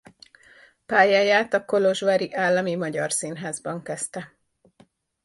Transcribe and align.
Pályáját 0.85 1.53
a 1.53 1.65
Kolozsvári 1.65 2.33
Állami 2.33 2.75
Magyar 2.75 3.11
Színházban 3.11 3.83
kezdte. 3.83 4.35